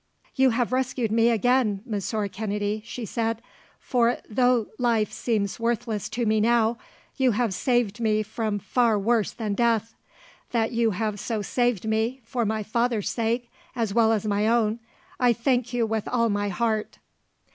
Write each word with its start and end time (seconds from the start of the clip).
"You 0.33 0.49
have 0.49 0.71
rescued 0.73 1.11
me 1.11 1.29
again, 1.29 1.83
Monsieur 1.85 2.27
Kennedy," 2.27 2.81
she 2.83 3.05
said; 3.05 3.39
"for, 3.79 4.17
though 4.27 4.65
life 4.79 5.11
seems 5.11 5.59
worthless 5.59 6.09
to 6.09 6.25
me 6.25 6.41
now, 6.41 6.79
you 7.17 7.33
have 7.33 7.53
saved 7.53 7.99
me 7.99 8.23
from 8.23 8.57
far 8.57 8.97
worse 8.97 9.31
than 9.31 9.53
death. 9.53 9.93
That 10.53 10.71
you 10.71 10.89
have 10.89 11.19
so 11.19 11.43
saved 11.43 11.87
me, 11.87 12.19
for 12.23 12.45
my 12.45 12.63
father's 12.63 13.11
sake 13.11 13.51
as 13.75 13.93
well 13.93 14.11
as 14.11 14.25
my 14.25 14.47
own, 14.47 14.79
I 15.19 15.33
thank 15.33 15.71
you 15.71 15.85
with 15.85 16.07
all 16.07 16.29
my 16.29 16.49
heart." 16.49 16.97